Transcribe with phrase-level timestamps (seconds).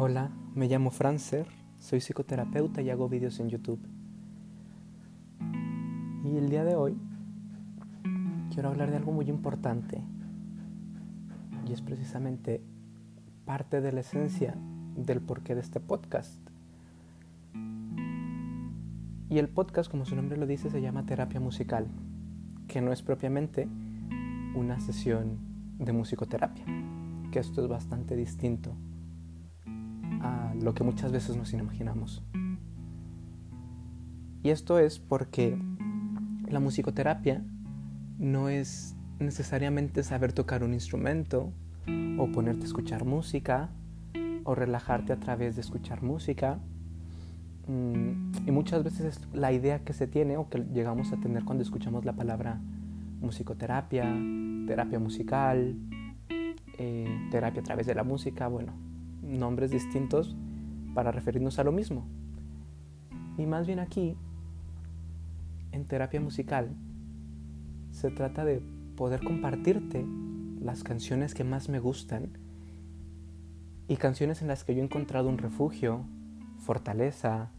[0.00, 1.48] Hola, me llamo Francer,
[1.80, 3.80] soy psicoterapeuta y hago vídeos en YouTube.
[6.22, 6.96] Y el día de hoy
[8.54, 10.00] quiero hablar de algo muy importante
[11.66, 12.62] y es precisamente
[13.44, 14.54] parte de la esencia
[14.94, 16.38] del porqué de este podcast.
[19.28, 21.88] Y el podcast, como su nombre lo dice, se llama terapia musical,
[22.68, 23.66] que no es propiamente
[24.54, 25.38] una sesión
[25.80, 26.66] de musicoterapia,
[27.32, 28.76] que esto es bastante distinto
[30.20, 32.22] a lo que muchas veces nos imaginamos.
[34.42, 35.58] Y esto es porque
[36.48, 37.44] la musicoterapia
[38.18, 41.52] no es necesariamente saber tocar un instrumento
[42.18, 43.70] o ponerte a escuchar música
[44.44, 46.58] o relajarte a través de escuchar música.
[47.66, 51.44] Mm, y muchas veces es la idea que se tiene o que llegamos a tener
[51.44, 52.60] cuando escuchamos la palabra
[53.20, 54.04] musicoterapia,
[54.66, 55.76] terapia musical,
[56.78, 58.72] eh, terapia a través de la música, bueno,
[59.22, 60.36] nombres distintos
[60.94, 62.06] para referirnos a lo mismo.
[63.36, 64.16] Y más bien aquí,
[65.72, 66.70] en terapia musical,
[67.92, 68.62] se trata de
[68.96, 70.04] poder compartirte
[70.60, 72.30] las canciones que más me gustan
[73.86, 76.04] y canciones en las que yo he encontrado un refugio,
[76.58, 77.50] fortaleza,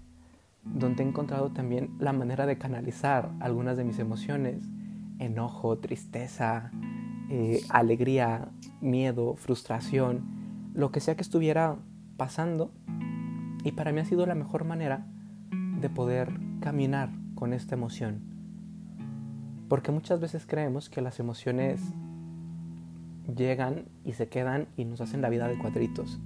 [0.63, 4.61] donde he encontrado también la manera de canalizar algunas de mis emociones,
[5.17, 6.71] enojo, tristeza,
[7.30, 8.49] eh, alegría,
[8.81, 10.39] miedo, frustración,
[10.73, 11.78] lo que sea que estuviera
[12.17, 12.72] pasando.
[13.64, 15.06] Y para mí ha sido la mejor manera
[15.81, 18.22] de poder caminar con esta emoción.
[19.67, 21.81] Porque muchas veces creemos que las emociones
[23.36, 26.20] llegan y se quedan y nos hacen la vida de cuadritos.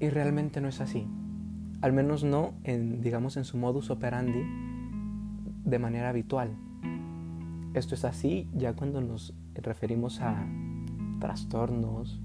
[0.00, 1.06] Y realmente no es así.
[1.80, 4.42] Al menos no digamos, en su modus operandi
[5.64, 6.50] de manera habitual.
[7.74, 10.46] Esto es así ya cuando nos referimos a
[11.20, 12.20] trastornos,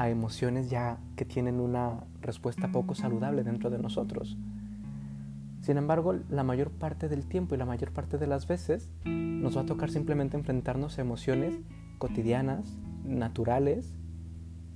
[0.00, 4.38] a emociones ya que tienen una respuesta poco saludable dentro de nosotros.
[5.60, 9.58] Sin embargo, la mayor parte del tiempo y la mayor parte de las veces nos
[9.58, 11.54] va a tocar simplemente enfrentarnos a emociones
[11.98, 13.92] cotidianas, naturales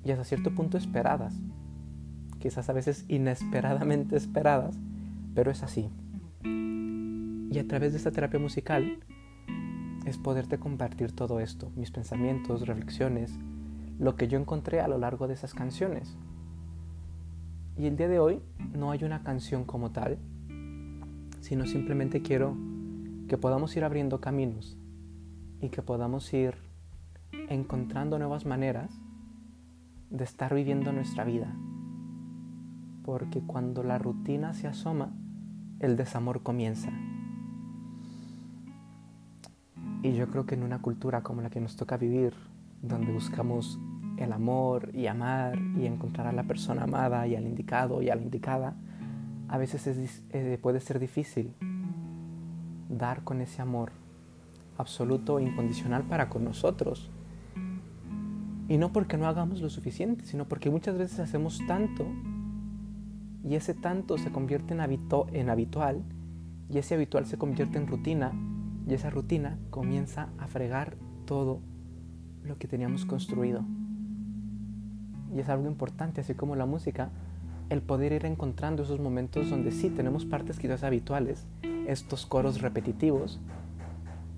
[0.04, 1.34] y hasta cierto punto esperadas.
[2.38, 4.76] Quizás a veces inesperadamente esperadas,
[5.34, 5.88] pero es así.
[6.42, 8.98] Y a través de esta terapia musical
[10.04, 13.38] es poderte compartir todo esto, mis pensamientos, reflexiones,
[13.98, 16.16] lo que yo encontré a lo largo de esas canciones.
[17.76, 18.40] Y el día de hoy
[18.72, 20.18] no hay una canción como tal,
[21.40, 22.56] sino simplemente quiero
[23.28, 24.76] que podamos ir abriendo caminos
[25.60, 26.54] y que podamos ir
[27.48, 28.90] encontrando nuevas maneras
[30.10, 31.54] de estar viviendo nuestra vida.
[33.04, 35.12] Porque cuando la rutina se asoma,
[35.80, 36.90] el desamor comienza.
[40.02, 42.34] Y yo creo que en una cultura como la que nos toca vivir,
[42.86, 43.78] donde buscamos
[44.16, 48.14] el amor y amar y encontrar a la persona amada y al indicado y a
[48.14, 48.76] la indicada,
[49.48, 51.54] a veces eh, puede ser difícil
[52.88, 53.92] dar con ese amor
[54.78, 57.10] absoluto e incondicional para con nosotros.
[58.68, 62.06] Y no porque no hagamos lo suficiente, sino porque muchas veces hacemos tanto
[63.42, 66.02] y ese tanto se convierte en, en habitual
[66.70, 68.32] y ese habitual se convierte en rutina
[68.86, 70.96] y esa rutina comienza a fregar
[71.26, 71.60] todo
[72.44, 73.64] lo que teníamos construido.
[75.34, 77.10] Y es algo importante, así como la música,
[77.70, 81.46] el poder ir encontrando esos momentos donde sí tenemos partes quizás habituales,
[81.86, 83.40] estos coros repetitivos,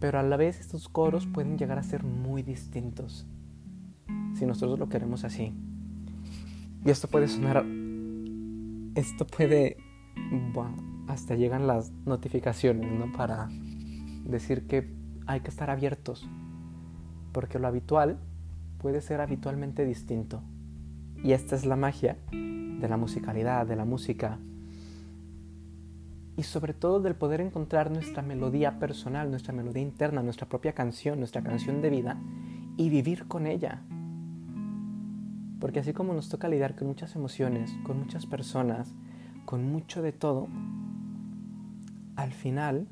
[0.01, 3.27] pero a la vez estos coros pueden llegar a ser muy distintos
[4.35, 5.53] si nosotros lo queremos así.
[6.85, 7.65] Y esto puede sonar,
[8.95, 9.77] esto puede,
[11.09, 13.11] hasta llegan las notificaciones, ¿no?
[13.13, 13.49] Para
[14.25, 14.95] decir que
[15.27, 16.29] hay que estar abiertos,
[17.37, 18.17] porque lo habitual
[18.79, 20.41] puede ser habitualmente distinto.
[21.23, 24.39] Y esta es la magia de la musicalidad, de la música,
[26.39, 31.19] y sobre todo del poder encontrar nuestra melodía personal, nuestra melodía interna, nuestra propia canción,
[31.19, 32.19] nuestra canción de vida
[32.79, 33.83] y vivir con ella.
[35.61, 38.95] Porque así como nos toca lidiar con muchas emociones, con muchas personas,
[39.45, 40.49] con mucho de todo,
[42.17, 42.89] al final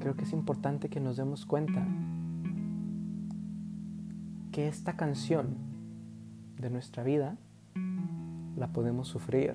[0.00, 1.86] creo que es importante que nos demos cuenta
[4.52, 5.56] que esta canción
[6.58, 7.38] de nuestra vida
[8.56, 9.54] la podemos sufrir,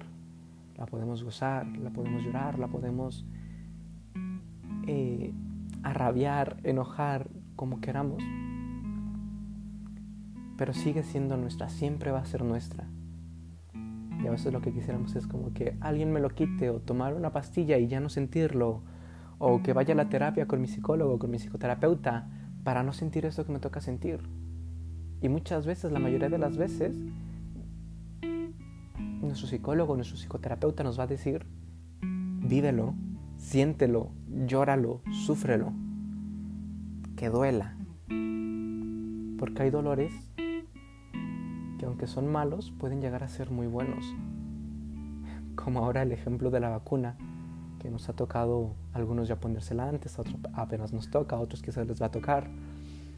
[0.75, 3.23] la podemos gozar, la podemos llorar, la podemos
[4.88, 5.33] eh,
[5.83, 8.23] arrabiar, enojar, como queramos,
[10.57, 12.85] pero sigue siendo nuestra, siempre va a ser nuestra.
[14.23, 17.13] Y a veces lo que quisiéramos es como que alguien me lo quite o tomar
[17.13, 18.81] una pastilla y ya no sentirlo
[19.38, 22.27] o que vaya a la terapia con mi psicólogo, con mi psicoterapeuta,
[22.63, 24.36] para no sentir eso que me toca sentir.
[25.21, 26.95] Y muchas veces, la mayoría de las veces,
[29.21, 31.45] nuestro psicólogo, nuestro psicoterapeuta nos va a decir,
[32.01, 32.93] vívelo,
[33.37, 34.11] siéntelo,
[34.45, 35.73] llóralo, súfrelo,
[37.15, 37.75] que duela.
[39.39, 40.13] Porque hay dolores
[41.77, 44.05] que aunque son malos, pueden llegar a ser muy buenos.
[45.55, 47.17] Como ahora el ejemplo de la vacuna,
[47.79, 51.39] que nos ha tocado a algunos ya ponérsela antes, a otros apenas nos toca, a
[51.39, 52.49] otros quizás les va a tocar.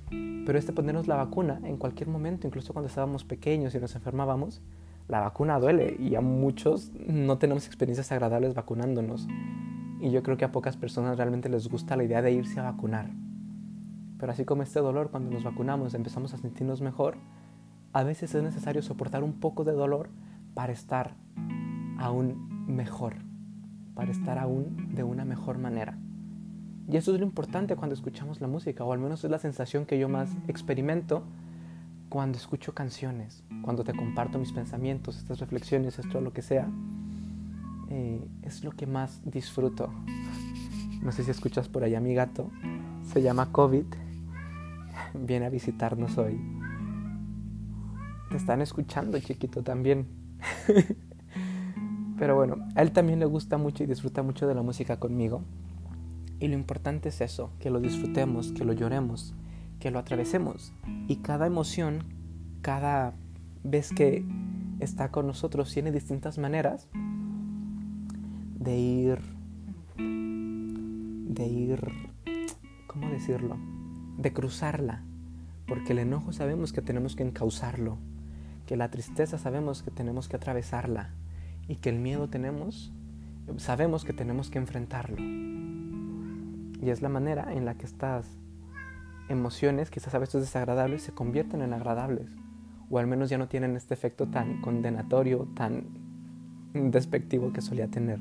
[0.09, 4.61] Pero este ponernos la vacuna en cualquier momento, incluso cuando estábamos pequeños y nos enfermábamos,
[5.07, 9.27] la vacuna duele y a muchos no tenemos experiencias agradables vacunándonos.
[9.99, 12.63] Y yo creo que a pocas personas realmente les gusta la idea de irse a
[12.63, 13.09] vacunar.
[14.17, 17.17] Pero así como este dolor, cuando nos vacunamos empezamos a sentirnos mejor,
[17.93, 20.09] a veces es necesario soportar un poco de dolor
[20.53, 21.15] para estar
[21.99, 23.17] aún mejor,
[23.93, 25.98] para estar aún de una mejor manera.
[26.91, 29.85] Y eso es lo importante cuando escuchamos la música, o al menos es la sensación
[29.85, 31.23] que yo más experimento
[32.09, 36.67] cuando escucho canciones, cuando te comparto mis pensamientos, estas reflexiones, esto lo que sea,
[37.89, 39.93] eh, es lo que más disfruto.
[41.03, 42.49] No sé si escuchas por allá mi gato,
[43.03, 43.85] se llama COVID,
[45.13, 46.41] viene a visitarnos hoy.
[48.31, 50.07] Te están escuchando, chiquito, también.
[52.17, 55.43] Pero bueno, a él también le gusta mucho y disfruta mucho de la música conmigo.
[56.39, 59.33] Y lo importante es eso, que lo disfrutemos, que lo lloremos,
[59.79, 60.73] que lo atravesemos.
[61.07, 62.03] Y cada emoción,
[62.61, 63.13] cada
[63.63, 64.25] vez que
[64.79, 66.87] está con nosotros, tiene distintas maneras
[68.57, 69.19] de ir,
[69.97, 71.81] de ir,
[72.87, 73.57] ¿cómo decirlo?
[74.17, 75.03] De cruzarla.
[75.67, 77.97] Porque el enojo sabemos que tenemos que encauzarlo,
[78.65, 81.11] que la tristeza sabemos que tenemos que atravesarla
[81.67, 82.91] y que el miedo tenemos,
[83.57, 85.17] sabemos que tenemos que enfrentarlo.
[86.81, 88.25] Y es la manera en la que estas
[89.29, 92.29] emociones, quizás a veces desagradables, se convierten en agradables.
[92.89, 95.87] O al menos ya no tienen este efecto tan condenatorio, tan
[96.73, 98.19] despectivo que solía tener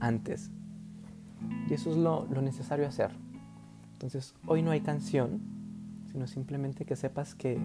[0.00, 0.50] antes.
[1.68, 3.12] Y eso es lo, lo necesario hacer.
[3.92, 5.40] Entonces, hoy no hay canción,
[6.10, 7.60] sino simplemente que sepas que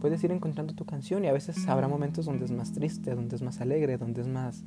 [0.00, 3.36] puedes ir encontrando tu canción y a veces habrá momentos donde es más triste, donde
[3.36, 4.64] es más alegre, donde es más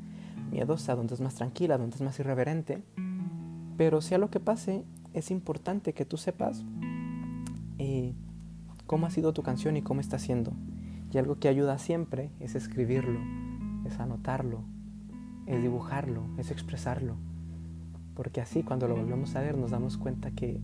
[0.49, 2.83] miedosa, donde es más tranquila, donde es más irreverente.
[3.81, 6.63] Pero sea lo que pase, es importante que tú sepas
[7.79, 8.13] eh,
[8.85, 10.53] cómo ha sido tu canción y cómo está siendo.
[11.11, 13.19] Y algo que ayuda siempre es escribirlo,
[13.87, 14.59] es anotarlo,
[15.47, 17.15] es dibujarlo, es expresarlo.
[18.13, 20.61] Porque así cuando lo volvemos a ver nos damos cuenta que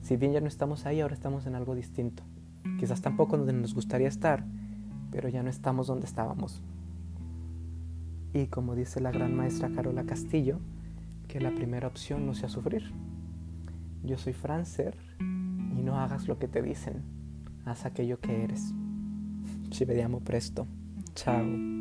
[0.00, 2.22] si bien ya no estamos ahí, ahora estamos en algo distinto.
[2.78, 4.44] Quizás tampoco donde nos gustaría estar,
[5.10, 6.62] pero ya no estamos donde estábamos.
[8.32, 10.60] Y como dice la gran maestra Carola Castillo,
[11.32, 12.92] que la primera opción no sea sufrir.
[14.02, 17.04] Yo soy Francer y no hagas lo que te dicen,
[17.64, 18.74] haz aquello que eres.
[19.70, 20.66] Ci vediamo presto.
[21.14, 21.71] Ciao.